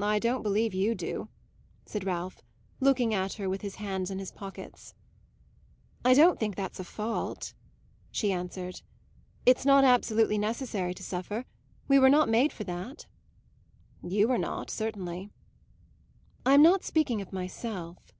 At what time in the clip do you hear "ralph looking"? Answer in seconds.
2.06-3.12